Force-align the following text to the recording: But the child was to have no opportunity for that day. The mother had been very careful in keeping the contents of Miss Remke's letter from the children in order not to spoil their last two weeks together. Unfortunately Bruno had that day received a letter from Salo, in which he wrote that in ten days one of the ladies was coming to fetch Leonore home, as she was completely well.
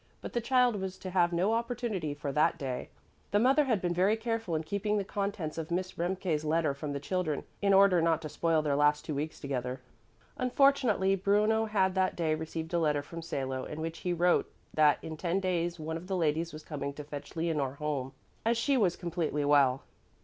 But 0.19 0.33
the 0.33 0.41
child 0.41 0.77
was 0.77 0.97
to 0.97 1.11
have 1.11 1.31
no 1.31 1.53
opportunity 1.53 2.15
for 2.15 2.31
that 2.31 2.57
day. 2.57 2.89
The 3.29 3.37
mother 3.37 3.65
had 3.65 3.83
been 3.83 3.93
very 3.93 4.17
careful 4.17 4.55
in 4.55 4.63
keeping 4.63 4.97
the 4.97 5.03
contents 5.03 5.59
of 5.59 5.69
Miss 5.69 5.93
Remke's 5.95 6.43
letter 6.43 6.73
from 6.73 6.91
the 6.93 6.99
children 6.99 7.43
in 7.61 7.71
order 7.71 8.01
not 8.01 8.19
to 8.23 8.27
spoil 8.29 8.63
their 8.63 8.75
last 8.75 9.05
two 9.05 9.13
weeks 9.13 9.39
together. 9.39 9.79
Unfortunately 10.39 11.15
Bruno 11.15 11.65
had 11.65 11.93
that 11.93 12.15
day 12.15 12.33
received 12.33 12.73
a 12.73 12.79
letter 12.79 13.03
from 13.03 13.21
Salo, 13.21 13.63
in 13.65 13.79
which 13.79 13.99
he 13.99 14.11
wrote 14.11 14.51
that 14.73 14.97
in 15.03 15.17
ten 15.17 15.39
days 15.39 15.79
one 15.79 15.97
of 15.97 16.07
the 16.07 16.17
ladies 16.17 16.51
was 16.51 16.63
coming 16.63 16.93
to 16.93 17.03
fetch 17.03 17.35
Leonore 17.35 17.75
home, 17.75 18.11
as 18.43 18.57
she 18.57 18.77
was 18.77 18.95
completely 18.95 19.45
well. 19.45 19.83